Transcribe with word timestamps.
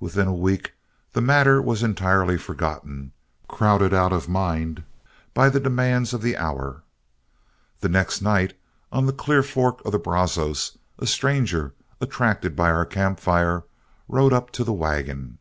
Within 0.00 0.26
a 0.28 0.34
week 0.34 0.74
the 1.14 1.22
matter 1.22 1.62
was 1.62 1.82
entirely 1.82 2.36
forgotten, 2.36 3.12
crowded 3.48 3.94
out 3.94 4.12
of 4.12 4.28
mind 4.28 4.82
by 5.32 5.48
the 5.48 5.58
demands 5.58 6.12
of 6.12 6.20
the 6.20 6.36
hour. 6.36 6.82
The 7.80 7.88
next 7.88 8.20
night, 8.20 8.52
on 8.92 9.06
the 9.06 9.14
Clear 9.14 9.42
Fork 9.42 9.82
of 9.86 9.92
the 9.92 9.98
Brazos, 9.98 10.76
a 10.98 11.06
stranger, 11.06 11.72
attracted 12.02 12.54
by 12.54 12.70
our 12.70 12.84
camp 12.84 13.18
fire, 13.18 13.64
rode 14.10 14.34
up 14.34 14.50
to 14.50 14.62
the 14.62 14.74
wagon. 14.74 15.38